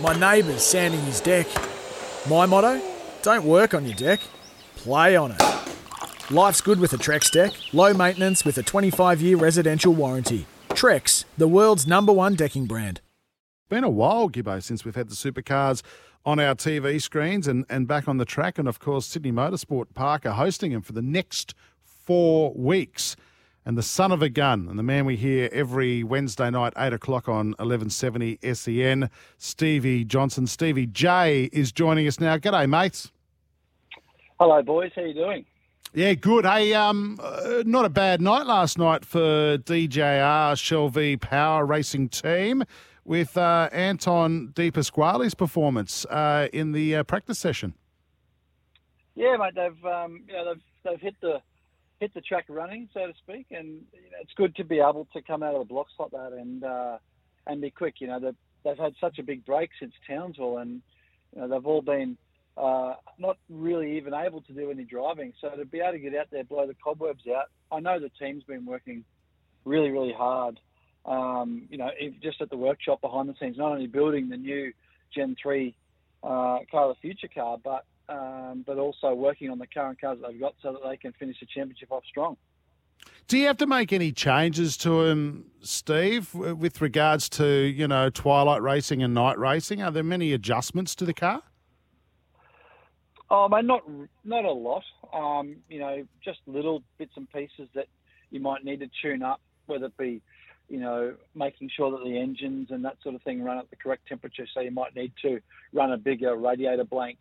My 0.00 0.18
neighbour's 0.18 0.62
sanding 0.62 1.00
his 1.02 1.20
deck. 1.20 1.46
My 2.28 2.46
motto? 2.46 2.80
Don't 3.22 3.44
work 3.44 3.74
on 3.74 3.86
your 3.86 3.94
deck, 3.94 4.20
play 4.76 5.14
on 5.14 5.30
it. 5.32 5.40
Life's 6.30 6.60
good 6.60 6.80
with 6.80 6.92
a 6.92 6.96
Trex 6.96 7.30
deck, 7.30 7.52
low 7.72 7.94
maintenance 7.94 8.44
with 8.44 8.58
a 8.58 8.62
25 8.62 9.22
year 9.22 9.36
residential 9.36 9.92
warranty. 9.94 10.46
Trex, 10.70 11.24
the 11.38 11.46
world's 11.46 11.86
number 11.86 12.12
one 12.12 12.34
decking 12.34 12.66
brand. 12.66 13.00
Been 13.68 13.84
a 13.84 13.88
while, 13.88 14.28
Gibbo, 14.28 14.62
since 14.62 14.84
we've 14.84 14.96
had 14.96 15.08
the 15.08 15.14
supercars 15.14 15.82
on 16.26 16.40
our 16.40 16.54
TV 16.54 17.00
screens 17.00 17.46
and, 17.46 17.64
and 17.70 17.86
back 17.86 18.08
on 18.08 18.16
the 18.16 18.24
track. 18.24 18.58
And 18.58 18.66
of 18.66 18.80
course, 18.80 19.06
Sydney 19.06 19.32
Motorsport 19.32 19.94
Park 19.94 20.26
are 20.26 20.32
hosting 20.32 20.72
them 20.72 20.82
for 20.82 20.92
the 20.92 21.02
next 21.02 21.54
four 21.82 22.52
weeks. 22.54 23.16
And 23.66 23.78
the 23.78 23.82
son 23.82 24.12
of 24.12 24.20
a 24.20 24.28
gun, 24.28 24.68
and 24.68 24.78
the 24.78 24.82
man 24.82 25.06
we 25.06 25.16
hear 25.16 25.48
every 25.50 26.02
Wednesday 26.02 26.50
night, 26.50 26.74
8 26.76 26.92
o'clock 26.92 27.28
on 27.30 27.48
1170 27.58 28.38
SEN, 28.52 29.08
Stevie 29.38 30.04
Johnson. 30.04 30.46
Stevie 30.46 30.86
J 30.86 31.44
is 31.50 31.72
joining 31.72 32.06
us 32.06 32.20
now. 32.20 32.36
G'day, 32.36 32.68
mates. 32.68 33.10
Hello, 34.38 34.62
boys. 34.62 34.92
How 34.94 35.02
you 35.02 35.14
doing? 35.14 35.46
Yeah, 35.94 36.12
good. 36.12 36.44
Hey, 36.44 36.74
um, 36.74 37.18
uh, 37.22 37.62
not 37.64 37.86
a 37.86 37.88
bad 37.88 38.20
night 38.20 38.46
last 38.46 38.76
night 38.76 39.02
for 39.04 39.56
DJR 39.56 40.58
Shell 40.58 40.90
V-Power 40.90 41.64
Racing 41.64 42.10
Team 42.10 42.64
with 43.04 43.38
uh, 43.38 43.70
Anton 43.72 44.52
De 44.54 44.70
Pasquale's 44.70 45.34
performance 45.34 46.04
uh, 46.06 46.48
in 46.52 46.72
the 46.72 46.96
uh, 46.96 47.02
practice 47.04 47.38
session. 47.38 47.74
Yeah, 49.14 49.36
mate. 49.36 49.54
They've 49.54 49.84
um, 49.86 50.24
you 50.26 50.34
know 50.34 50.52
they've 50.52 50.62
they've 50.82 51.00
hit 51.00 51.14
the 51.20 51.40
hit 52.04 52.12
the 52.12 52.20
track 52.20 52.44
running, 52.50 52.86
so 52.92 53.06
to 53.06 53.14
speak, 53.16 53.46
and 53.50 53.80
you 53.94 54.10
know, 54.10 54.18
it's 54.20 54.34
good 54.36 54.54
to 54.56 54.62
be 54.62 54.78
able 54.78 55.08
to 55.14 55.22
come 55.22 55.42
out 55.42 55.54
of 55.54 55.60
the 55.60 55.72
blocks 55.72 55.92
like 55.98 56.10
that 56.10 56.32
and 56.32 56.62
uh, 56.62 56.98
and 57.46 57.62
be 57.62 57.70
quick. 57.70 57.94
You 57.98 58.08
know, 58.08 58.20
they've, 58.20 58.36
they've 58.62 58.76
had 58.76 58.92
such 59.00 59.18
a 59.18 59.22
big 59.22 59.46
break 59.46 59.70
since 59.80 59.94
Townsville, 60.06 60.58
and 60.58 60.82
you 61.34 61.40
know, 61.40 61.48
they've 61.48 61.66
all 61.66 61.80
been 61.80 62.18
uh, 62.58 62.94
not 63.18 63.38
really 63.48 63.96
even 63.96 64.12
able 64.12 64.42
to 64.42 64.52
do 64.52 64.70
any 64.70 64.84
driving. 64.84 65.32
So 65.40 65.48
to 65.48 65.64
be 65.64 65.80
able 65.80 65.92
to 65.92 65.98
get 65.98 66.14
out 66.14 66.26
there, 66.30 66.44
blow 66.44 66.66
the 66.66 66.74
cobwebs 66.74 67.24
out, 67.26 67.46
I 67.72 67.80
know 67.80 67.98
the 67.98 68.10
team's 68.20 68.44
been 68.44 68.66
working 68.66 69.02
really, 69.64 69.90
really 69.90 70.12
hard. 70.12 70.60
Um, 71.06 71.66
you 71.70 71.78
know, 71.78 71.88
just 72.22 72.42
at 72.42 72.50
the 72.50 72.56
workshop 72.56 73.00
behind 73.00 73.30
the 73.30 73.34
scenes, 73.40 73.56
not 73.56 73.72
only 73.72 73.86
building 73.86 74.28
the 74.28 74.36
new 74.36 74.74
Gen 75.14 75.36
3 75.42 75.74
uh, 76.22 76.26
car 76.70 76.90
of 76.90 76.96
the 76.96 77.00
future 77.00 77.28
car, 77.34 77.56
but 77.62 77.86
um, 78.08 78.64
but 78.66 78.78
also 78.78 79.14
working 79.14 79.50
on 79.50 79.58
the 79.58 79.66
current 79.66 80.00
cars 80.00 80.18
that 80.20 80.30
they've 80.30 80.40
got 80.40 80.54
so 80.62 80.72
that 80.72 80.88
they 80.88 80.96
can 80.96 81.12
finish 81.12 81.38
the 81.40 81.46
championship 81.46 81.90
off 81.90 82.04
strong. 82.08 82.36
Do 83.26 83.38
you 83.38 83.46
have 83.46 83.56
to 83.58 83.66
make 83.66 83.92
any 83.92 84.12
changes 84.12 84.76
to 84.78 85.02
him, 85.04 85.50
Steve, 85.62 86.34
with 86.34 86.80
regards 86.80 87.28
to 87.30 87.46
you 87.46 87.88
know 87.88 88.10
twilight 88.10 88.62
racing 88.62 89.02
and 89.02 89.14
night 89.14 89.38
racing? 89.38 89.82
Are 89.82 89.90
there 89.90 90.02
many 90.02 90.32
adjustments 90.32 90.94
to 90.96 91.04
the 91.04 91.14
car? 91.14 91.42
Oh, 93.30 93.48
mate, 93.48 93.64
not 93.64 93.82
not 94.24 94.44
a 94.44 94.52
lot. 94.52 94.84
Um, 95.12 95.56
you 95.68 95.78
know, 95.78 96.06
just 96.22 96.40
little 96.46 96.82
bits 96.98 97.12
and 97.16 97.30
pieces 97.30 97.68
that 97.74 97.86
you 98.30 98.40
might 98.40 98.64
need 98.64 98.80
to 98.80 98.90
tune 99.00 99.22
up, 99.22 99.40
whether 99.66 99.86
it 99.86 99.96
be, 99.96 100.20
you 100.68 100.78
know, 100.78 101.14
making 101.34 101.70
sure 101.74 101.90
that 101.92 102.04
the 102.04 102.18
engines 102.18 102.68
and 102.70 102.84
that 102.84 102.96
sort 103.02 103.14
of 103.14 103.22
thing 103.22 103.42
run 103.42 103.58
at 103.58 103.70
the 103.70 103.76
correct 103.76 104.06
temperature. 104.06 104.46
So 104.52 104.60
you 104.60 104.70
might 104.70 104.94
need 104.94 105.12
to 105.22 105.40
run 105.72 105.92
a 105.92 105.96
bigger 105.96 106.36
radiator 106.36 106.84
blank 106.84 107.18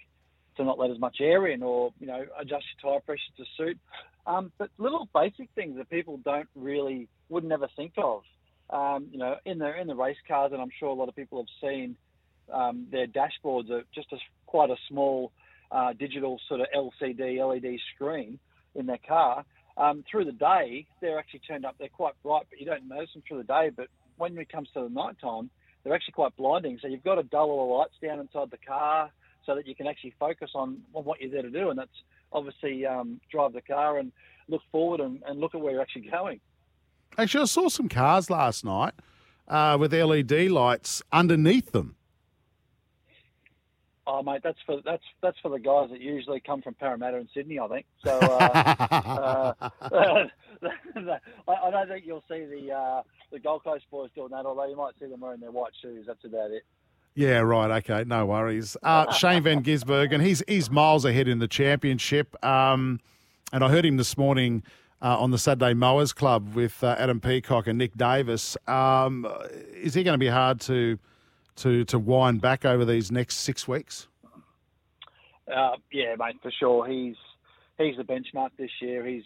to 0.58 0.64
not 0.64 0.80
let 0.80 0.92
as 0.92 1.00
much 1.00 1.18
air 1.20 1.48
in, 1.48 1.64
or 1.64 1.92
you 2.00 2.08
know, 2.08 2.26
adjust 2.40 2.66
your 2.82 2.94
tire 2.94 3.02
pressure 3.02 3.22
to 3.38 3.44
suit. 3.58 3.78
Um, 4.26 4.52
but 4.58 4.70
little 4.78 5.08
basic 5.14 5.50
things 5.56 5.78
that 5.78 5.90
people 5.90 6.20
don't 6.24 6.48
really 6.56 7.08
would 7.30 7.44
never 7.44 7.68
think 7.76 7.94
of. 7.98 8.22
Um, 8.70 9.08
you 9.12 9.18
know, 9.18 9.36
in 9.46 9.60
the 9.60 9.80
in 9.80 9.88
the 9.88 9.96
race 9.96 10.18
cars, 10.28 10.52
and 10.54 10.62
I'm 10.62 10.72
sure 10.80 10.90
a 10.90 10.94
lot 10.94 11.10
of 11.10 11.16
people 11.16 11.40
have 11.40 11.70
seen 11.70 11.96
um, 12.52 12.88
their 12.92 13.08
dashboards 13.08 13.70
are 13.70 13.84
just 13.94 14.12
a, 14.12 14.18
quite 14.46 14.70
a 14.70 14.76
small 14.90 15.32
uh, 15.72 15.94
digital 15.94 16.40
sort 16.48 16.62
of 16.62 16.68
LCD 16.76 17.38
LED 17.38 17.80
screen 17.96 18.40
in 18.76 18.86
their 18.86 19.00
car. 19.08 19.46
Um, 19.76 20.04
through 20.10 20.26
the 20.26 20.32
day, 20.34 20.86
they're 21.02 21.18
actually 21.18 21.42
turned 21.48 21.66
up. 21.66 21.76
They're 21.80 21.90
quite 21.90 22.14
bright, 22.24 22.46
but 22.50 22.60
you 22.60 22.66
don't 22.66 22.88
notice 22.88 23.10
them 23.14 23.24
through 23.28 23.40
the 23.40 23.44
day. 23.44 23.72
But 23.76 23.88
when 24.18 24.38
it 24.38 24.52
comes 24.52 24.70
to 24.74 24.84
the 24.84 24.90
night 24.90 25.16
time, 25.20 25.50
they're 25.84 25.96
actually 25.96 26.14
quite 26.14 26.36
blinding. 26.38 26.80
So 26.82 26.88
you've 26.88 27.04
got 27.04 27.16
to 27.16 27.24
dull 27.24 27.50
all 27.50 27.68
the 27.68 27.74
lights 27.74 27.96
down 28.02 28.20
inside 28.20 28.52
the 28.52 28.66
car 28.66 29.12
so 29.46 29.56
that 29.56 29.68
you 29.68 29.76
can 29.76 29.88
actually 29.88 30.14
focus 30.20 30.52
on, 30.56 30.82
on 30.94 31.04
what 31.04 31.22
you're 31.22 31.32
there 31.32 31.42
to 31.42 31.50
do, 31.50 31.70
and 31.70 31.78
that's 31.78 32.04
obviously 32.32 32.86
um, 32.86 33.20
drive 33.32 33.54
the 33.54 33.62
car 33.62 34.00
and 34.00 34.12
look 34.48 34.62
forward 34.72 35.00
and, 35.00 35.22
and, 35.26 35.40
look 35.40 35.56
at 35.56 35.62
where 35.62 35.74
you're 35.74 35.82
actually 35.82 36.10
going. 36.10 36.40
Actually, 37.18 37.44
I 37.44 37.46
saw 37.46 37.70
some 37.70 37.88
cars 37.88 38.30
last 38.30 38.66
night 38.66 38.94
uh, 39.48 39.78
with 39.80 39.94
LED 39.94 40.50
lights 40.50 41.02
underneath 41.12 41.72
them. 41.72 41.96
Oh, 44.06 44.22
mate, 44.22 44.42
that's 44.44 44.58
for 44.66 44.82
that's 44.84 45.04
that's 45.22 45.38
for 45.42 45.50
the 45.50 45.60
guys 45.60 45.90
that 45.92 46.02
usually 46.02 46.42
come 46.42 46.62
from 46.62 46.74
Parramatta 46.74 47.18
and 47.18 47.30
Sydney, 47.34 47.58
I 47.58 47.68
think. 47.70 47.86
So 48.04 48.20
uh, 48.20 49.54
uh, 49.62 50.26
I, 51.48 51.72
don't 51.72 51.88
think 51.88 52.06
you'll 52.06 52.24
see 52.30 52.44
the 52.44 52.74
uh, 52.74 53.04
the 53.32 53.40
Gold 53.40 53.64
Coast 53.64 53.86
boys 53.90 54.10
doing 54.14 54.32
that. 54.32 54.46
Although 54.46 54.68
you 54.68 54.76
might 54.76 54.94
see 55.00 55.06
them 55.06 55.22
wearing 55.22 55.40
their 55.40 55.52
white 55.52 55.72
shoes. 55.82 56.04
That's 56.06 56.26
about 56.26 56.52
it. 56.52 56.64
Yeah, 57.16 57.40
right. 57.40 57.84
Okay, 57.84 58.04
no 58.08 58.26
worries. 58.26 58.76
Uh, 58.82 59.12
Shane 59.12 59.44
Van 59.44 59.64
Gisbergen, 59.64 60.22
he's 60.22 60.44
he's 60.48 60.70
miles 60.72 61.06
ahead 61.06 61.28
in 61.28 61.40
the 61.40 61.48
championship. 61.48 62.44
Um, 62.44 63.00
and 63.52 63.64
I 63.64 63.70
heard 63.70 63.86
him 63.86 63.98
this 63.98 64.18
morning 64.18 64.64
uh, 65.02 65.20
on 65.20 65.30
the 65.32 65.38
Saturday 65.38 65.76
Mowers 65.76 66.12
Club 66.12 66.56
with 66.56 66.84
uh, 66.84 66.96
Adam 66.98 67.20
Peacock 67.20 67.68
and 67.68 67.78
Nick 67.78 67.96
Davis. 67.96 68.58
Um, 68.68 69.28
is 69.74 69.94
he 69.94 70.04
going 70.04 70.16
to 70.16 70.20
be 70.20 70.28
hard 70.28 70.60
to? 70.62 70.98
to 71.58 71.86
to 71.86 72.00
wind 72.00 72.42
back 72.42 72.66
over 72.66 72.86
these 72.86 73.12
next 73.12 73.38
six 73.38 73.68
weeks? 73.68 74.08
Uh, 75.54 75.76
yeah, 75.92 76.16
mate, 76.18 76.38
for 76.42 76.52
sure. 76.52 76.88
He's 76.88 77.16
he's 77.78 77.98
the 77.98 78.04
benchmark 78.04 78.50
this 78.58 78.72
year. 78.82 79.06
He's 79.06 79.24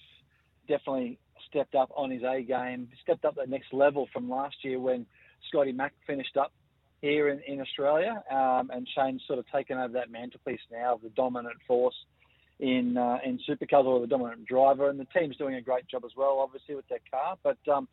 definitely 0.67 1.19
stepped 1.47 1.75
up 1.75 1.91
on 1.95 2.11
his 2.11 2.23
A 2.23 2.41
game, 2.41 2.89
stepped 3.01 3.25
up 3.25 3.35
the 3.35 3.47
next 3.47 3.73
level 3.73 4.07
from 4.11 4.29
last 4.29 4.55
year 4.63 4.79
when 4.79 5.05
Scotty 5.47 5.71
Mack 5.71 5.93
finished 6.05 6.35
up 6.37 6.51
here 7.01 7.29
in, 7.29 7.39
in 7.47 7.61
Australia, 7.61 8.23
um, 8.31 8.71
and 8.73 8.87
Shane's 8.95 9.21
sort 9.27 9.39
of 9.39 9.45
taken 9.51 9.77
over 9.77 9.93
that 9.93 10.11
mantelpiece 10.11 10.59
now 10.71 10.95
of 10.95 11.01
the 11.01 11.09
dominant 11.09 11.57
force 11.67 11.95
in 12.59 12.97
uh, 12.97 13.19
in 13.23 13.39
supercars 13.47 13.85
or 13.85 13.99
the 13.99 14.07
dominant 14.07 14.45
driver, 14.45 14.89
and 14.89 14.99
the 14.99 15.07
team's 15.17 15.37
doing 15.37 15.55
a 15.55 15.61
great 15.61 15.87
job 15.87 16.03
as 16.05 16.11
well, 16.17 16.39
obviously 16.39 16.75
with 16.75 16.87
their 16.87 16.99
car. 17.11 17.37
But 17.43 17.57
um, 17.71 17.87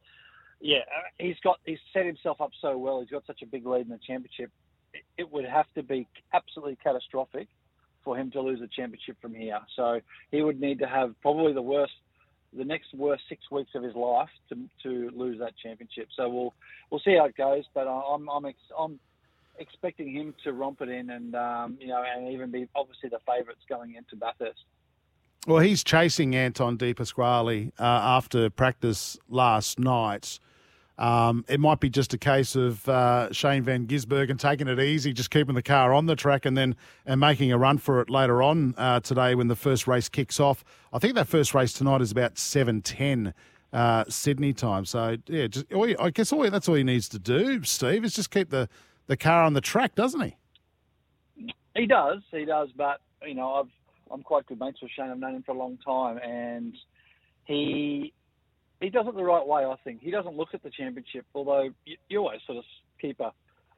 yeah, 0.61 0.79
uh, 0.79 1.09
he's 1.19 1.37
got 1.45 1.61
he's 1.65 1.79
set 1.93 2.07
himself 2.07 2.41
up 2.41 2.51
so 2.61 2.77
well. 2.79 3.01
He's 3.01 3.11
got 3.11 3.27
such 3.27 3.43
a 3.43 3.47
big 3.47 3.67
lead 3.67 3.83
in 3.83 3.91
the 3.91 3.99
championship. 3.99 4.51
It 5.19 5.31
would 5.31 5.45
have 5.45 5.67
to 5.75 5.83
be 5.83 6.07
absolutely 6.33 6.79
catastrophic 6.83 7.49
for 8.05 8.17
him 8.17 8.31
to 8.31 8.41
lose 8.41 8.61
the 8.61 8.69
championship 8.69 9.17
from 9.21 9.35
here. 9.35 9.59
So 9.77 10.01
he 10.31 10.43
would 10.43 10.61
need 10.61 10.79
to 10.81 10.87
have 10.87 11.15
probably 11.21 11.53
the 11.53 11.63
worst, 11.63 11.95
the 12.57 12.65
next 12.65 12.95
worst 12.95 13.25
six 13.29 13.51
weeks 13.51 13.71
of 13.75 13.83
his 13.83 13.95
life 13.95 14.29
to 14.49 14.57
to 14.83 15.11
lose 15.15 15.39
that 15.39 15.55
championship. 15.63 16.09
So 16.17 16.29
we'll 16.29 16.55
we'll 16.91 17.01
see 17.05 17.17
how 17.17 17.27
it 17.27 17.37
goes. 17.37 17.65
But 17.75 17.87
I'm 17.89 18.29
I'm 18.29 18.45
ex, 18.45 18.59
I'm 18.79 18.99
expecting 19.59 20.13
him 20.13 20.35
to 20.45 20.53
romp 20.53 20.81
it 20.81 20.89
in 20.89 21.11
and 21.11 21.35
um, 21.35 21.79
you 21.81 21.89
know 21.89 22.03
and 22.03 22.29
even 22.33 22.51
be 22.51 22.69
obviously 22.75 23.09
the 23.09 23.21
favourites 23.27 23.63
going 23.69 23.95
into 23.95 24.17
Bathurst. 24.17 24.65
Well, 25.47 25.59
he's 25.61 25.85
chasing 25.85 26.35
Anton 26.35 26.79
De 26.79 26.95
Pasquale 26.95 27.71
uh, 27.79 27.83
after 27.83 28.49
practice 28.49 29.19
last 29.29 29.79
night. 29.79 30.39
Um, 30.97 31.45
it 31.49 31.59
might 31.59 31.81
be 31.81 31.91
just 31.91 32.15
a 32.15 32.19
case 32.19 32.55
of 32.55 32.89
uh, 32.89 33.33
Shane 33.33 33.65
Van 33.65 33.87
Gisbergen 33.87 34.39
taking 34.39 34.69
it 34.69 34.79
easy, 34.79 35.13
just 35.13 35.31
keeping 35.31 35.55
the 35.55 35.63
car 35.63 35.93
on 35.93 36.07
the 36.07 36.15
track, 36.15 36.47
and 36.47 36.57
then 36.57 36.77
and 37.05 37.19
making 37.21 37.51
a 37.51 37.59
run 37.59 37.79
for 37.79 38.01
it 38.01 38.09
later 38.09 38.43
on 38.43 38.75
uh, 38.79 39.01
today 39.01 39.35
when 39.35 39.49
the 39.49 39.57
first 39.57 39.87
race 39.87 40.09
kicks 40.09 40.39
off. 40.39 40.65
I 40.93 40.99
think 41.01 41.15
that 41.15 41.27
first 41.27 41.53
race 41.53 41.73
tonight 41.73 42.01
is 42.01 42.13
about 42.13 42.39
seven 42.39 42.81
ten 42.81 43.35
uh, 43.73 44.05
Sydney 44.09 44.53
time. 44.53 44.85
So 44.85 45.17
yeah, 45.27 45.49
just, 45.49 45.67
I 45.75 46.11
guess 46.11 46.33
all, 46.33 46.49
that's 46.49 46.69
all 46.69 46.77
he 46.77 46.85
needs 46.85 47.09
to 47.09 47.19
do, 47.19 47.65
Steve, 47.65 48.05
is 48.05 48.15
just 48.15 48.31
keep 48.31 48.51
the, 48.51 48.69
the 49.09 49.17
car 49.17 49.43
on 49.43 49.55
the 49.55 49.61
track, 49.61 49.97
doesn't 49.97 50.21
he? 50.21 50.37
He 51.75 51.87
does, 51.87 52.21
he 52.31 52.45
does. 52.45 52.69
But 52.77 53.01
you 53.27 53.35
know, 53.35 53.55
I've 53.55 53.71
I'm 54.13 54.23
quite 54.23 54.47
good 54.47 54.61
mates 54.61 54.81
with 54.81 54.93
Shane. 54.93 55.11
I've 55.11 55.19
known 55.19 55.35
him 55.35 55.43
for 55.43 55.53
a 55.53 55.59
long 55.59 55.77
time, 55.85 56.19
and 56.19 56.77
he 57.47 58.13
he 58.85 58.91
does 58.91 59.07
it 59.09 59.15
the 59.15 59.25
right 59.25 59.47
way, 59.47 59.65
I 59.65 59.77
think. 59.83 60.01
He 60.03 60.11
doesn't 60.11 60.37
look 60.37 60.49
at 60.55 60.63
the 60.63 60.71
championship, 60.71 61.25
although 61.35 61.71
you, 61.85 61.97
you 62.09 62.19
always 62.19 62.41
sort 62.47 62.59
of 62.59 62.65
keep 63.01 63.19
a, 63.21 63.33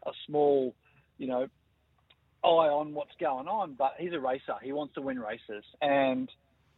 a 0.06 0.12
small, 0.26 0.74
you 1.18 1.28
know, 1.28 1.46
eye 2.44 2.68
on 2.68 2.92
what's 2.94 3.14
going 3.20 3.48
on, 3.48 3.74
but 3.74 3.92
he's 3.98 4.12
a 4.12 4.20
racer. 4.20 4.54
He 4.62 4.72
wants 4.72 4.94
to 4.94 5.00
win 5.00 5.18
races, 5.18 5.64
and 5.80 6.30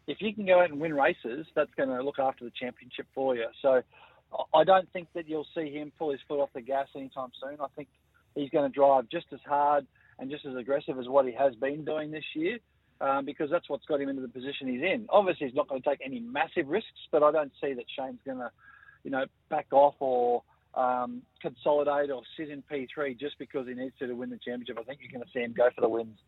if 0.06 0.20
you 0.20 0.34
can 0.34 0.46
go 0.46 0.60
out 0.60 0.70
and 0.70 0.80
win 0.80 0.94
races, 0.94 1.46
that's 1.54 1.72
going 1.76 1.90
to 1.90 2.02
look 2.02 2.18
after 2.18 2.44
the 2.44 2.52
championship 2.58 3.06
for 3.14 3.36
you. 3.36 3.46
So 3.60 3.82
I 4.54 4.64
don't 4.64 4.90
think 4.92 5.08
that 5.14 5.28
you'll 5.28 5.46
see 5.54 5.70
him 5.70 5.92
pull 5.98 6.12
his 6.12 6.20
foot 6.26 6.40
off 6.40 6.50
the 6.54 6.62
gas 6.62 6.88
anytime 6.96 7.30
soon. 7.42 7.58
I 7.60 7.66
think 7.76 7.88
he's 8.34 8.50
going 8.50 8.70
to 8.70 8.74
drive 8.74 9.08
just 9.10 9.26
as 9.32 9.40
hard 9.46 9.86
and 10.18 10.30
just 10.30 10.46
as 10.46 10.56
aggressive 10.56 10.98
as 10.98 11.08
what 11.08 11.26
he 11.26 11.32
has 11.32 11.54
been 11.54 11.84
doing 11.84 12.10
this 12.10 12.24
year. 12.34 12.58
Um, 13.00 13.24
because 13.24 13.48
that's 13.48 13.68
what's 13.68 13.84
got 13.86 14.00
him 14.00 14.08
into 14.08 14.22
the 14.22 14.28
position 14.28 14.66
he's 14.66 14.82
in. 14.82 15.06
Obviously, 15.10 15.46
he's 15.46 15.54
not 15.54 15.68
going 15.68 15.80
to 15.80 15.88
take 15.88 16.00
any 16.04 16.18
massive 16.18 16.66
risks, 16.66 17.06
but 17.12 17.22
I 17.22 17.30
don't 17.30 17.52
see 17.60 17.72
that 17.74 17.84
Shane's 17.96 18.18
going 18.24 18.38
to, 18.38 18.50
you 19.04 19.12
know, 19.12 19.24
back 19.48 19.68
off 19.70 19.94
or 20.00 20.42
um, 20.74 21.22
consolidate 21.40 22.10
or 22.10 22.22
sit 22.36 22.50
in 22.50 22.62
P3 22.62 23.16
just 23.18 23.38
because 23.38 23.68
he 23.68 23.74
needs 23.74 23.94
to 24.00 24.08
to 24.08 24.14
win 24.14 24.30
the 24.30 24.38
championship. 24.38 24.78
I 24.80 24.82
think 24.82 24.98
you're 25.00 25.12
going 25.12 25.24
to 25.24 25.30
see 25.32 25.44
him 25.44 25.54
go 25.56 25.68
for 25.74 25.80
the 25.80 25.88
wins. 25.88 26.18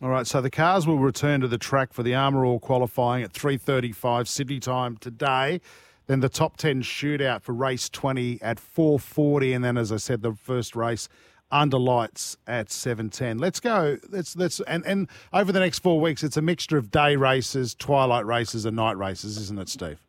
All 0.00 0.08
right, 0.08 0.26
so 0.26 0.40
the 0.40 0.50
cars 0.50 0.86
will 0.86 0.98
return 0.98 1.40
to 1.42 1.48
the 1.48 1.58
track 1.58 1.92
for 1.92 2.02
the 2.02 2.14
Armor 2.14 2.44
All 2.44 2.58
qualifying 2.58 3.22
at 3.22 3.32
3.35 3.32 4.26
Sydney 4.26 4.58
time 4.58 4.96
today. 4.96 5.60
Then 6.06 6.18
the 6.18 6.28
top 6.28 6.56
10 6.56 6.82
shootout 6.82 7.42
for 7.42 7.52
race 7.52 7.88
20 7.88 8.42
at 8.42 8.58
4.40. 8.58 9.54
And 9.54 9.64
then, 9.64 9.78
as 9.78 9.92
I 9.92 9.98
said, 9.98 10.22
the 10.22 10.32
first 10.32 10.74
race 10.74 11.08
under 11.52 11.78
lights 11.78 12.36
at 12.46 12.68
7.10. 12.68 13.38
Let's 13.40 13.60
go. 13.60 13.98
Let's, 14.08 14.34
let's, 14.34 14.60
and, 14.60 14.84
and 14.86 15.08
over 15.32 15.52
the 15.52 15.60
next 15.60 15.80
four 15.80 16.00
weeks, 16.00 16.24
it's 16.24 16.36
a 16.36 16.42
mixture 16.42 16.78
of 16.78 16.90
day 16.90 17.14
races, 17.14 17.74
twilight 17.74 18.26
races, 18.26 18.64
and 18.64 18.74
night 18.74 18.96
races, 18.96 19.36
isn't 19.36 19.58
it, 19.58 19.68
Steve? 19.68 20.00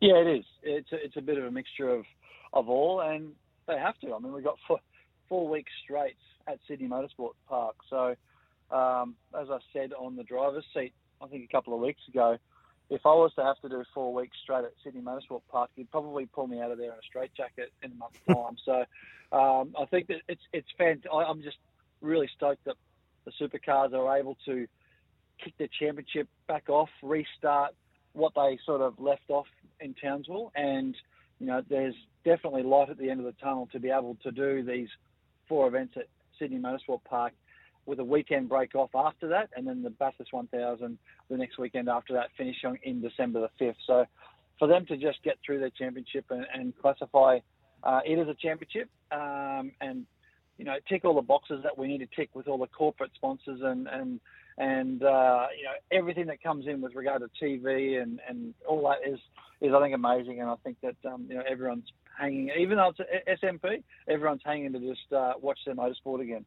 Yeah, 0.00 0.14
it 0.14 0.26
is. 0.38 0.44
It's 0.62 0.90
a, 0.92 1.04
it's 1.04 1.16
a 1.16 1.20
bit 1.20 1.38
of 1.38 1.44
a 1.44 1.50
mixture 1.50 1.90
of, 1.90 2.04
of 2.54 2.68
all, 2.68 3.02
and 3.02 3.32
they 3.68 3.78
have 3.78 3.98
to. 4.00 4.14
I 4.14 4.18
mean, 4.18 4.32
we've 4.32 4.42
got 4.42 4.56
four, 4.66 4.80
four 5.28 5.46
weeks 5.46 5.70
straight 5.84 6.16
at 6.48 6.58
Sydney 6.66 6.88
Motorsport 6.88 7.32
Park. 7.46 7.76
So, 7.88 8.16
um, 8.74 9.14
as 9.38 9.48
I 9.50 9.58
said 9.72 9.92
on 9.92 10.16
the 10.16 10.24
driver's 10.24 10.64
seat, 10.74 10.94
I 11.20 11.26
think 11.26 11.44
a 11.44 11.52
couple 11.52 11.74
of 11.74 11.80
weeks 11.80 12.00
ago, 12.08 12.38
if 12.90 13.06
I 13.06 13.14
was 13.14 13.32
to 13.36 13.44
have 13.44 13.58
to 13.60 13.68
do 13.68 13.84
four 13.94 14.12
weeks 14.12 14.36
straight 14.42 14.64
at 14.64 14.72
Sydney 14.82 15.00
Motorsport 15.00 15.42
Park, 15.50 15.70
you'd 15.76 15.90
probably 15.90 16.26
pull 16.26 16.48
me 16.48 16.60
out 16.60 16.72
of 16.72 16.78
there 16.78 16.92
in 16.92 16.98
a 16.98 17.02
straitjacket 17.08 17.72
in 17.82 17.92
a 17.92 17.94
month's 17.94 18.18
time. 18.26 18.56
so 18.64 18.84
um, 19.36 19.74
I 19.80 19.86
think 19.86 20.08
that 20.08 20.22
it's 20.28 20.42
it's 20.52 20.68
fantastic. 20.76 21.10
I'm 21.12 21.42
just 21.42 21.58
really 22.00 22.28
stoked 22.36 22.64
that 22.64 22.74
the 23.24 23.32
supercars 23.40 23.92
are 23.92 24.18
able 24.18 24.36
to 24.46 24.66
kick 25.42 25.54
the 25.58 25.68
championship 25.78 26.28
back 26.48 26.68
off, 26.68 26.88
restart 27.02 27.74
what 28.12 28.32
they 28.34 28.58
sort 28.66 28.80
of 28.80 28.98
left 28.98 29.28
off 29.28 29.46
in 29.78 29.94
Townsville, 29.94 30.50
and 30.56 30.96
you 31.38 31.46
know 31.46 31.62
there's 31.68 31.94
definitely 32.24 32.64
light 32.64 32.90
at 32.90 32.98
the 32.98 33.08
end 33.08 33.20
of 33.20 33.26
the 33.26 33.40
tunnel 33.40 33.68
to 33.72 33.78
be 33.78 33.90
able 33.90 34.16
to 34.24 34.32
do 34.32 34.64
these 34.64 34.88
four 35.48 35.68
events 35.68 35.94
at 35.96 36.06
Sydney 36.38 36.58
Motorsport 36.58 37.04
Park 37.04 37.34
with 37.90 37.98
a 37.98 38.04
weekend 38.04 38.48
break 38.48 38.74
off 38.74 38.90
after 38.94 39.28
that, 39.28 39.50
and 39.56 39.66
then 39.66 39.82
the 39.82 39.90
Bathurst 39.90 40.32
1000 40.32 40.96
the 41.28 41.36
next 41.36 41.58
weekend 41.58 41.88
after 41.88 42.14
that, 42.14 42.28
finishing 42.38 42.78
in 42.84 43.02
December 43.02 43.40
the 43.40 43.64
5th. 43.64 43.74
So 43.86 44.06
for 44.58 44.68
them 44.68 44.86
to 44.86 44.96
just 44.96 45.22
get 45.22 45.38
through 45.44 45.58
their 45.58 45.70
championship 45.70 46.24
and, 46.30 46.46
and 46.54 46.72
classify 46.80 47.40
uh, 47.82 48.00
it 48.06 48.18
as 48.18 48.28
a 48.28 48.34
championship 48.34 48.88
um, 49.10 49.72
and 49.80 50.06
you 50.58 50.64
know 50.64 50.76
tick 50.88 51.04
all 51.04 51.14
the 51.14 51.22
boxes 51.22 51.60
that 51.62 51.76
we 51.76 51.88
need 51.88 51.98
to 51.98 52.08
tick 52.14 52.28
with 52.34 52.46
all 52.46 52.58
the 52.58 52.66
corporate 52.66 53.10
sponsors 53.14 53.60
and 53.62 53.88
and 53.88 54.20
and 54.58 55.02
uh, 55.02 55.46
you 55.56 55.64
know 55.64 55.72
everything 55.90 56.26
that 56.26 56.42
comes 56.42 56.66
in 56.66 56.82
with 56.82 56.94
regard 56.94 57.22
to 57.22 57.44
TV 57.44 58.00
and, 58.00 58.20
and 58.28 58.54
all 58.68 58.82
that 58.88 59.10
is 59.10 59.18
is 59.60 59.72
I 59.74 59.80
think 59.80 59.94
amazing, 59.94 60.40
and 60.40 60.48
I 60.48 60.54
think 60.64 60.78
that 60.82 60.96
um, 61.10 61.26
you 61.28 61.36
know 61.36 61.42
everyone's 61.48 61.88
hanging, 62.18 62.50
even 62.58 62.76
though 62.76 62.92
it's 62.96 63.42
SMP, 63.42 63.82
everyone's 64.08 64.42
hanging 64.44 64.72
to 64.72 64.78
just 64.78 65.12
uh, 65.12 65.34
watch 65.40 65.58
their 65.66 65.74
motorsport 65.74 66.22
again. 66.22 66.44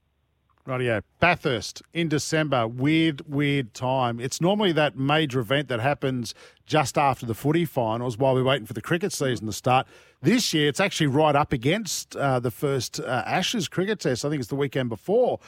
Rightio. 0.68 1.04
Bathurst 1.20 1.82
in 1.94 2.08
December, 2.08 2.68
weird, 2.68 3.22
weird 3.28 3.74
time. 3.74 4.20
It's 4.20 4.40
normally 4.40 4.72
that 4.74 4.98
major 4.98 5.40
event 5.40 5.68
that 5.68 5.82
happens 5.82 6.34
just 6.66 6.98
after 6.98 7.26
the 7.26 7.34
footy 7.34 7.66
finals 7.66 8.18
while 8.18 8.34
we're 8.34 8.44
waiting 8.44 8.66
for 8.66 8.74
the 8.74 8.82
cricket 8.82 9.12
season 9.12 9.46
to 9.48 9.54
start. 9.54 9.88
This 10.22 10.54
year, 10.54 10.70
it's 10.70 10.80
actually 10.80 11.08
right 11.08 11.36
up 11.36 11.52
against 11.52 12.16
uh, 12.16 12.40
the 12.40 12.52
first 12.52 13.00
uh, 13.00 13.24
Ashes 13.26 13.68
cricket 13.68 14.00
test. 14.00 14.24
I 14.24 14.30
think 14.30 14.40
it's 14.40 14.50
the 14.50 14.56
weekend 14.56 14.90
before. 14.90 15.40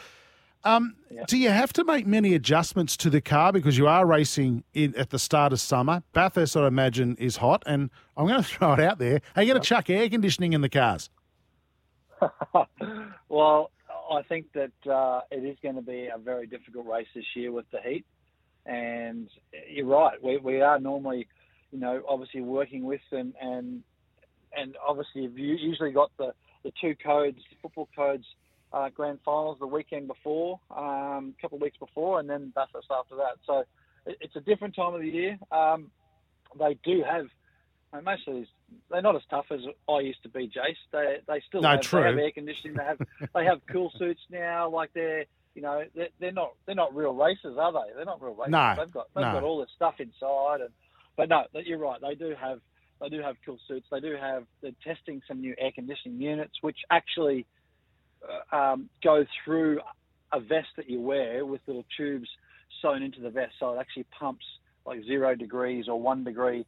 Um, 0.65 0.95
yeah. 1.11 1.23
Do 1.27 1.37
you 1.37 1.49
have 1.49 1.71
to 1.73 1.85
make 1.85 2.07
many 2.07 2.33
adjustments 2.33 2.97
to 2.97 3.09
the 3.09 3.21
car 3.21 3.53
because 3.53 3.77
you 3.77 3.87
are 3.87 4.05
racing 4.05 4.63
in 4.73 4.95
at 4.95 5.11
the 5.11 5.19
start 5.19 5.53
of 5.53 5.61
summer? 5.61 6.01
Bathurst, 6.11 6.57
I 6.57 6.67
imagine, 6.67 7.15
is 7.17 7.37
hot, 7.37 7.63
and 7.65 7.91
I'm 8.17 8.27
going 8.27 8.41
to 8.43 8.47
throw 8.47 8.73
it 8.73 8.79
out 8.79 8.97
there. 8.97 9.21
Are 9.35 9.43
you 9.43 9.53
going 9.53 9.61
to 9.61 9.67
chuck 9.67 9.89
air 9.89 10.09
conditioning 10.09 10.53
in 10.53 10.61
the 10.61 10.69
cars? 10.69 11.09
well, 13.29 13.71
I 14.11 14.21
think 14.23 14.45
that 14.53 14.91
uh, 14.91 15.21
it 15.31 15.43
is 15.43 15.57
going 15.61 15.75
to 15.75 15.81
be 15.81 16.09
a 16.13 16.17
very 16.17 16.47
difficult 16.47 16.85
race 16.87 17.07
this 17.15 17.25
year 17.35 17.51
with 17.51 17.65
the 17.71 17.79
heat. 17.81 18.05
And 18.65 19.29
you're 19.69 19.85
right. 19.85 20.21
We, 20.23 20.37
we 20.37 20.61
are 20.61 20.79
normally, 20.79 21.27
you 21.71 21.79
know, 21.79 22.01
obviously 22.07 22.41
working 22.41 22.83
with 22.83 23.01
them, 23.11 23.33
and 23.41 23.83
and 24.57 24.75
obviously 24.87 25.23
you've 25.23 25.37
usually 25.37 25.91
got 25.91 26.11
the, 26.17 26.33
the 26.63 26.71
two 26.79 26.95
codes, 26.95 27.37
football 27.61 27.89
codes, 27.95 28.25
uh, 28.73 28.89
grand 28.89 29.19
finals 29.25 29.57
the 29.59 29.67
weekend 29.67 30.07
before, 30.07 30.59
um, 30.75 31.33
a 31.37 31.41
couple 31.41 31.57
of 31.57 31.61
weeks 31.61 31.77
before, 31.77 32.19
and 32.19 32.29
then 32.29 32.51
Bathurst 32.55 32.87
after 32.89 33.15
that. 33.17 33.37
So 33.45 33.63
it, 34.05 34.17
it's 34.21 34.35
a 34.35 34.41
different 34.41 34.75
time 34.75 34.93
of 34.93 35.01
the 35.01 35.09
year. 35.09 35.37
Um, 35.51 35.91
they 36.57 36.77
do 36.83 37.03
have 37.03 37.25
most 38.03 38.27
of 38.27 38.35
these 38.35 38.47
they're 38.89 39.01
not 39.01 39.15
as 39.15 39.21
tough 39.29 39.45
as 39.51 39.61
I 39.89 39.99
used 39.99 40.23
to 40.23 40.29
be, 40.29 40.47
Jace. 40.47 40.75
They 40.91 41.17
they 41.27 41.41
still 41.47 41.61
no, 41.61 41.69
have, 41.69 41.81
true. 41.81 42.01
They 42.01 42.07
have 42.07 42.17
air 42.17 42.31
conditioning. 42.31 42.77
They 42.77 42.83
have 42.83 42.99
they 43.33 43.45
have 43.45 43.61
cool 43.71 43.91
suits 43.97 44.21
now. 44.29 44.69
Like 44.69 44.91
they're 44.93 45.25
you 45.53 45.61
know 45.61 45.83
they're, 45.95 46.09
they're 46.19 46.31
not 46.31 46.53
they're 46.65 46.75
not 46.75 46.95
real 46.95 47.13
racers, 47.13 47.57
are 47.59 47.71
they? 47.71 47.93
They're 47.95 48.05
not 48.05 48.21
real 48.21 48.35
racers. 48.35 48.51
No, 48.51 48.75
they've 48.77 48.91
got 48.91 49.07
they've 49.15 49.25
no. 49.25 49.33
got 49.33 49.43
all 49.43 49.59
this 49.59 49.69
stuff 49.75 49.95
inside. 49.99 50.61
And 50.61 50.69
but 51.15 51.29
no, 51.29 51.43
you're 51.63 51.77
right. 51.77 51.99
They 52.01 52.15
do 52.15 52.33
have 52.39 52.59
they 53.01 53.09
do 53.09 53.21
have 53.21 53.35
cool 53.45 53.59
suits. 53.67 53.87
They 53.91 53.99
do 53.99 54.15
have 54.19 54.43
they're 54.61 54.71
testing 54.83 55.21
some 55.27 55.41
new 55.41 55.55
air 55.57 55.71
conditioning 55.73 56.21
units, 56.21 56.53
which 56.61 56.77
actually 56.89 57.45
uh, 58.51 58.55
um, 58.55 58.89
go 59.03 59.25
through 59.43 59.79
a 60.31 60.39
vest 60.39 60.69
that 60.77 60.89
you 60.89 61.01
wear 61.01 61.45
with 61.45 61.61
little 61.67 61.85
tubes 61.97 62.27
sewn 62.81 63.03
into 63.03 63.21
the 63.21 63.29
vest, 63.29 63.53
so 63.59 63.73
it 63.73 63.79
actually 63.79 64.05
pumps 64.17 64.45
like 64.85 65.03
zero 65.05 65.35
degrees 65.35 65.87
or 65.87 65.99
one 65.99 66.23
degree 66.23 66.65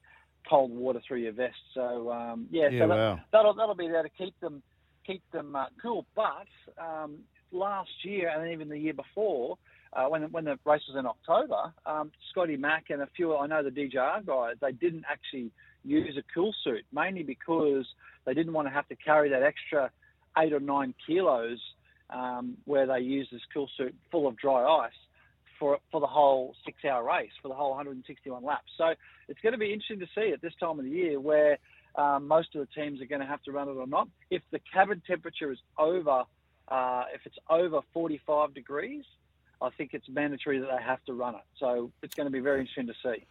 cold 0.50 0.72
water 0.72 1.02
through 1.08 1.20
your 1.20 1.34
vest. 1.34 1.56
So 1.74 2.12
um, 2.12 2.48
yeah, 2.52 2.70
yeah 2.70 2.84
so 2.84 2.88
wow. 2.88 3.16
that, 3.16 3.26
that'll 3.32 3.54
that'll 3.54 3.76
be 3.76 3.88
there 3.88 4.04
to 4.04 4.10
keep 4.10 4.40
them 4.40 4.62
keep 5.06 5.24
them 5.32 5.56
uh, 5.56 5.66
cool. 5.82 6.06
But 6.16 6.48
um, 6.78 7.20
last 7.52 7.90
year 8.04 8.30
and 8.30 8.52
even 8.52 8.70
the 8.70 8.78
year 8.78 8.94
before, 8.94 9.58
uh, 9.94 10.06
when 10.06 10.24
when 10.32 10.46
the 10.46 10.60
race 10.66 10.82
was 10.88 10.98
in 10.98 11.06
October, 11.06 11.74
um, 11.86 12.12
Scotty 12.32 12.58
Mack 12.58 12.86
and 12.90 13.02
a 13.02 13.08
few 13.16 13.36
I 13.36 13.48
know 13.48 13.64
the 13.64 13.72
DJR 13.72 14.26
guys 14.26 14.56
they 14.62 14.72
didn't 14.72 15.06
actually 15.10 15.52
use 15.84 16.18
a 16.18 16.24
cool 16.34 16.54
suit 16.64 16.86
mainly 16.92 17.24
because 17.24 17.86
they 18.26 18.34
didn't 18.34 18.54
want 18.54 18.68
to 18.68 18.74
have 18.74 18.88
to 18.90 18.96
carry 18.96 19.30
that 19.30 19.44
extra 19.44 19.90
eight 20.38 20.54
or 20.54 20.60
nine 20.60 20.94
kilos 21.06 21.60
um, 22.10 22.58
where 22.66 22.86
they 22.86 23.00
used 23.00 23.32
this 23.32 23.42
cool 23.54 23.70
suit 23.78 23.96
full 24.12 24.28
of 24.28 24.38
dry 24.38 24.64
ice 24.86 24.92
for 25.60 25.80
for 25.92 26.00
the 26.00 26.08
whole 26.08 26.56
six 26.66 26.84
hour 26.86 27.04
race 27.04 27.32
for 27.42 27.48
the 27.48 27.54
whole 27.54 27.70
161 27.70 28.44
laps. 28.44 28.72
So 28.78 28.94
it's 29.28 29.40
going 29.42 29.54
to 29.54 29.60
be 29.60 29.74
interesting 29.74 30.00
to 30.00 30.08
see 30.16 30.32
at 30.32 30.42
this 30.42 30.54
time 30.60 30.80
of 30.80 30.86
the 30.86 30.92
year 30.92 31.20
where 31.20 31.58
um, 31.96 32.28
most 32.28 32.56
of 32.56 32.62
the 32.62 32.82
teams 32.82 33.02
are 33.02 33.06
going 33.06 33.22
to 33.22 33.28
have 33.28 33.42
to 33.44 33.52
run 33.52 33.68
it 33.68 33.72
or 33.72 33.88
not. 33.88 34.08
If 34.30 34.44
the 34.52 34.60
cabin 34.72 35.02
temperature 35.06 35.52
is 35.52 35.60
over, 35.78 36.24
uh, 36.68 37.04
if 37.14 37.22
it's 37.26 37.38
over 37.50 37.82
45 37.94 38.54
degrees, 38.54 39.04
I 39.62 39.70
think 39.72 39.92
it's 39.94 40.08
mandatory 40.08 40.60
that 40.60 40.68
they 40.68 40.84
have 40.84 41.04
to 41.06 41.14
run 41.14 41.36
it. 41.36 41.42
So 41.60 41.92
it's 42.04 42.14
going 42.14 42.28
to 42.28 42.32
be 42.32 42.40
very 42.40 42.62
interesting 42.62 42.88
to 42.88 42.94
see. 43.04 43.26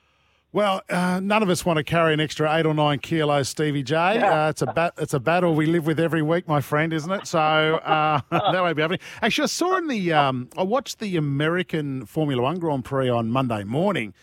Well, 0.52 0.80
uh, 0.88 1.20
none 1.22 1.42
of 1.42 1.50
us 1.50 1.66
want 1.66 1.76
to 1.78 1.84
carry 1.84 2.14
an 2.14 2.20
extra 2.20 2.54
eight 2.56 2.64
or 2.64 2.72
nine 2.72 2.98
kilos, 3.00 3.48
Stevie 3.48 3.82
J. 3.82 3.94
Yeah. 3.94 4.46
Uh, 4.46 4.48
it's 4.50 4.62
a 4.62 4.66
bat- 4.66 4.94
it's 4.96 5.12
a 5.12 5.20
battle 5.20 5.54
we 5.54 5.66
live 5.66 5.86
with 5.86 6.00
every 6.00 6.22
week, 6.22 6.48
my 6.48 6.60
friend, 6.62 6.92
isn't 6.92 7.10
it? 7.10 7.26
So 7.26 7.38
uh, 7.38 8.20
that 8.30 8.52
won't 8.62 8.74
be 8.76 8.80
happening. 8.82 9.00
Actually, 9.20 9.44
I 9.44 9.46
saw 9.48 9.76
in 9.76 9.88
the 9.88 10.12
um, 10.12 10.48
I 10.56 10.62
watched 10.62 10.98
the 10.98 11.16
American 11.16 12.06
Formula 12.06 12.40
One 12.42 12.58
Grand 12.58 12.84
Prix 12.84 13.08
on 13.10 13.28
Monday 13.30 13.64
morning, 13.64 14.14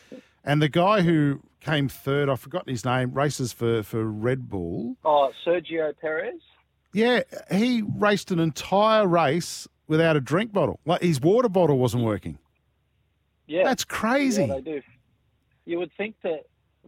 and 0.43 0.59
the 0.61 0.69
guy 0.69 1.01
who 1.01 1.41
came 1.59 1.87
third, 1.87 2.29
I've 2.29 2.39
forgotten 2.39 2.71
his 2.71 2.83
name, 2.83 3.13
races 3.13 3.53
for 3.53 3.83
for 3.83 4.03
Red 4.05 4.49
Bull. 4.49 4.95
Oh, 5.05 5.31
Sergio 5.45 5.93
Perez. 5.99 6.39
Yeah, 6.93 7.21
he 7.51 7.83
raced 7.97 8.31
an 8.31 8.39
entire 8.39 9.05
race 9.07 9.67
without 9.87 10.15
a 10.15 10.21
drink 10.21 10.51
bottle. 10.51 10.79
Like 10.85 11.01
his 11.01 11.21
water 11.21 11.49
bottle 11.49 11.77
wasn't 11.77 12.03
working. 12.05 12.39
Yeah, 13.45 13.65
That's 13.65 13.83
crazy. 13.83 14.45
Yeah, 14.45 14.55
they 14.55 14.61
do. 14.61 14.81
You 15.65 15.79
would 15.79 15.91
think 15.97 16.15
that 16.23 16.45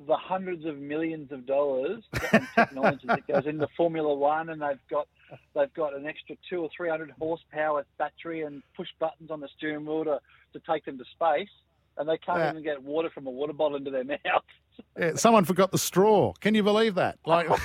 the 0.07 0.17
hundreds 0.17 0.65
of 0.65 0.77
millions 0.77 1.31
of 1.31 1.45
dollars 1.45 2.03
and 2.33 2.45
technology 2.55 3.07
that 3.07 3.25
goes 3.27 3.45
into 3.45 3.67
Formula 3.77 4.13
One, 4.13 4.49
and 4.49 4.61
they've 4.61 4.79
got 4.89 5.07
they've 5.55 5.73
got 5.73 5.95
an 5.95 6.05
extra 6.05 6.35
two 6.49 6.61
or 6.61 6.69
three 6.75 6.89
hundred 6.89 7.11
horsepower 7.17 7.85
battery 7.97 8.41
and 8.41 8.61
push 8.75 8.89
buttons 8.99 9.31
on 9.31 9.39
the 9.39 9.47
steering 9.57 9.85
wheel 9.85 10.03
to, 10.03 10.19
to 10.53 10.61
take 10.69 10.83
them 10.85 10.97
to 10.97 11.05
space, 11.05 11.49
and 11.97 12.09
they 12.09 12.17
can't 12.17 12.39
Yeah. 12.39 12.51
even 12.51 12.63
get 12.63 12.83
water 12.83 13.09
from 13.09 13.25
a 13.27 13.31
water 13.31 13.53
bottle 13.53 13.77
into 13.77 13.91
their 13.91 14.03
mouth. 14.25 14.43
Yeah, 14.99 15.15
someone 15.15 15.45
forgot 15.45 15.71
the 15.71 15.77
straw. 15.77 16.33
Can 16.41 16.53
you 16.55 16.63
believe 16.63 16.95
that? 16.95 17.17
Like, 17.25 17.47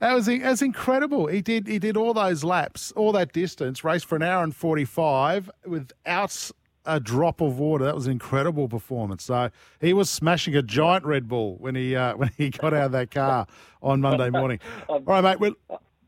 That 0.00 0.14
was 0.14 0.26
that 0.26 0.42
was 0.44 0.62
incredible. 0.62 1.26
He 1.26 1.40
did 1.42 1.66
he 1.66 1.80
did 1.80 1.96
all 1.96 2.14
those 2.14 2.44
laps, 2.44 2.92
all 2.92 3.10
that 3.12 3.32
distance, 3.32 3.82
raced 3.82 4.06
for 4.06 4.14
an 4.14 4.22
hour 4.22 4.44
and 4.44 4.54
forty 4.54 4.84
five 4.84 5.50
without 5.66 6.50
a 6.88 6.98
drop 6.98 7.40
of 7.40 7.58
water. 7.58 7.84
That 7.84 7.94
was 7.94 8.06
an 8.06 8.12
incredible 8.12 8.68
performance. 8.68 9.24
So 9.24 9.50
he 9.80 9.92
was 9.92 10.10
smashing 10.10 10.56
a 10.56 10.62
giant 10.62 11.04
Red 11.04 11.28
Bull 11.28 11.56
when 11.58 11.74
he 11.74 11.94
uh, 11.94 12.16
when 12.16 12.30
he 12.36 12.50
got 12.50 12.74
out 12.74 12.86
of 12.86 12.92
that 12.92 13.10
car 13.10 13.46
on 13.82 14.00
Monday 14.00 14.30
morning. 14.30 14.58
All 14.88 15.00
right, 15.00 15.22
mate. 15.22 15.38
We 15.38 15.54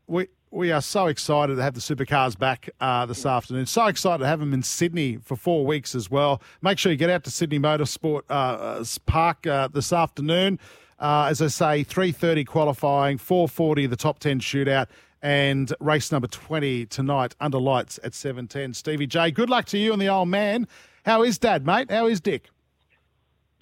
we 0.07 0.27
we 0.51 0.71
are 0.71 0.81
so 0.81 1.07
excited 1.07 1.55
to 1.55 1.61
have 1.61 1.73
the 1.75 1.79
supercars 1.79 2.37
back 2.37 2.69
uh, 2.81 3.05
this 3.05 3.25
afternoon. 3.25 3.65
So 3.65 3.85
excited 3.85 4.19
to 4.19 4.27
have 4.27 4.41
them 4.41 4.53
in 4.53 4.63
Sydney 4.63 5.17
for 5.23 5.37
four 5.37 5.65
weeks 5.65 5.95
as 5.95 6.11
well. 6.11 6.41
Make 6.61 6.77
sure 6.77 6.91
you 6.91 6.97
get 6.97 7.09
out 7.09 7.23
to 7.23 7.31
Sydney 7.31 7.59
Motorsport 7.59 8.23
uh, 8.29 8.83
Park 9.05 9.47
uh, 9.47 9.69
this 9.69 9.93
afternoon. 9.93 10.59
Uh, 10.99 11.27
as 11.29 11.41
I 11.41 11.47
say, 11.47 11.83
3.30 11.83 12.45
qualifying, 12.45 13.17
4.40 13.17 13.89
the 13.89 13.95
top 13.95 14.19
10 14.19 14.39
shootout, 14.39 14.85
and 15.21 15.73
race 15.79 16.11
number 16.11 16.27
20 16.27 16.85
tonight 16.87 17.35
under 17.39 17.59
lights 17.59 17.99
at 18.03 18.13
7.10. 18.13 18.75
Stevie 18.75 19.07
J, 19.07 19.31
good 19.31 19.49
luck 19.49 19.65
to 19.65 19.77
you 19.77 19.93
and 19.93 20.01
the 20.01 20.07
old 20.07 20.29
man. 20.29 20.67
How 21.05 21.23
is 21.23 21.37
Dad, 21.37 21.65
mate? 21.65 21.91
How 21.91 22.07
is 22.07 22.21
Dick? 22.21 22.49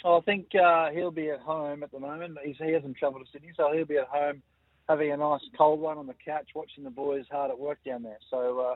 Oh, 0.04 0.18
I 0.18 0.22
think 0.22 0.56
uh, 0.56 0.92
he'll 0.92 1.12
be 1.12 1.30
at 1.30 1.42
home 1.42 1.84
at 1.84 1.92
the 1.92 2.00
moment. 2.00 2.38
He's, 2.44 2.56
he 2.58 2.72
hasn't 2.72 2.98
travelled 2.98 3.26
to 3.26 3.32
Sydney, 3.32 3.52
so 3.56 3.74
he'll 3.74 3.86
be 3.86 3.98
at 3.98 4.08
home 4.08 4.42
having 4.88 5.12
a 5.12 5.18
nice 5.18 5.42
cold 5.58 5.80
one 5.80 5.98
on 5.98 6.08
the 6.08 6.16
couch, 6.26 6.50
watching 6.56 6.84
the 6.84 6.90
boys 6.90 7.26
hard 7.30 7.52
at 7.52 7.60
work 7.60 7.80
down 7.86 8.04
there. 8.04 8.18
So 8.30 8.76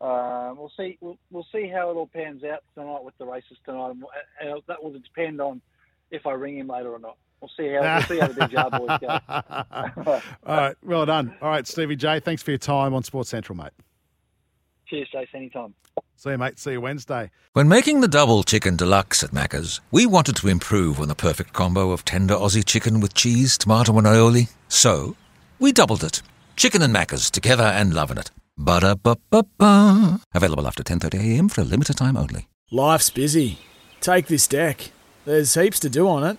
uh, 0.00 0.04
uh, 0.04 0.54
we'll 0.54 0.72
see. 0.76 0.98
We'll, 1.00 1.18
we'll 1.30 1.46
see 1.52 1.68
how 1.68 1.90
it 1.90 1.94
all 1.94 2.10
pans 2.12 2.42
out 2.44 2.62
tonight 2.74 3.02
with 3.04 3.16
the 3.18 3.26
races 3.26 3.56
tonight, 3.64 3.94
and 4.40 4.62
that 4.66 4.82
will 4.82 4.92
depend 4.92 5.40
on 5.40 5.62
if 6.10 6.26
I 6.26 6.32
ring 6.32 6.58
him 6.58 6.68
later 6.68 6.92
or 6.92 6.98
not. 6.98 7.16
We'll 7.40 7.50
see 7.56 7.68
how 7.74 7.82
we'll 7.82 8.02
see 8.02 8.18
how 8.18 8.28
the 8.28 8.34
big 8.34 8.50
jar 8.50 8.70
boys 8.70 8.98
go. 9.00 10.20
All 10.46 10.56
right, 10.56 10.76
well 10.82 11.06
done. 11.06 11.34
All 11.42 11.50
right, 11.50 11.66
Stevie 11.66 11.96
J, 11.96 12.20
thanks 12.20 12.42
for 12.42 12.50
your 12.50 12.58
time 12.58 12.94
on 12.94 13.02
Sports 13.02 13.30
Central, 13.30 13.56
mate. 13.56 13.72
Cheers, 14.86 15.08
Jace. 15.14 15.34
Anytime. 15.34 15.74
See 16.16 16.30
you, 16.30 16.38
mate. 16.38 16.58
See 16.58 16.72
you 16.72 16.80
Wednesday. 16.80 17.30
When 17.52 17.68
making 17.68 18.00
the 18.00 18.08
double 18.08 18.42
chicken 18.42 18.76
deluxe 18.76 19.22
at 19.22 19.30
Macca's, 19.30 19.80
we 19.90 20.06
wanted 20.06 20.36
to 20.36 20.48
improve 20.48 21.00
on 21.00 21.08
the 21.08 21.14
perfect 21.14 21.52
combo 21.52 21.90
of 21.90 22.04
tender 22.04 22.34
Aussie 22.34 22.64
chicken 22.64 23.00
with 23.00 23.12
cheese, 23.12 23.58
tomato, 23.58 23.96
and 23.98 24.06
aioli. 24.06 24.48
So 24.68 25.16
we 25.58 25.72
doubled 25.72 26.04
it. 26.04 26.22
Chicken 26.56 26.82
and 26.82 26.94
Macca's 26.94 27.30
together 27.30 27.64
and 27.64 27.92
loving 27.92 28.16
it. 28.18 28.30
Ba-da-ba-ba-ba. 28.56 30.20
Available 30.34 30.66
after 30.66 30.82
10.30am 30.82 31.50
for 31.50 31.60
a 31.60 31.64
limited 31.64 31.96
time 31.98 32.16
only. 32.16 32.48
Life's 32.70 33.10
busy. 33.10 33.58
Take 34.00 34.28
this 34.28 34.46
deck. 34.46 34.90
There's 35.26 35.54
heaps 35.54 35.80
to 35.80 35.90
do 35.90 36.08
on 36.08 36.24
it 36.24 36.38